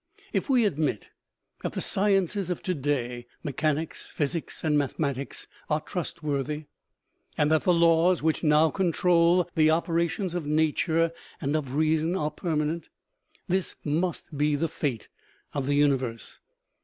If 0.33 0.49
we 0.49 0.65
admit 0.65 1.09
that 1.61 1.73
the 1.73 1.79
sciences 1.79 2.49
of 2.49 2.63
today, 2.63 3.27
mechanics, 3.43 4.09
physics 4.09 4.63
and 4.63 4.75
mathematics, 4.75 5.45
are 5.69 5.79
trustworthy, 5.79 6.65
and 7.37 7.51
that 7.51 7.65
the 7.65 7.73
laws 7.75 8.23
which 8.23 8.43
now 8.43 8.71
control 8.71 9.47
the 9.53 9.69
operations 9.69 10.33
of 10.33 10.47
nature 10.47 11.11
and 11.39 11.55
of 11.55 11.75
reason 11.75 12.15
are 12.15 12.31
permanent, 12.31 12.89
this 13.47 13.75
must 13.83 14.35
be 14.35 14.55
the 14.55 14.67
fate 14.67 15.07
of 15.53 15.67
the 15.67 15.75
universe. 15.75 16.39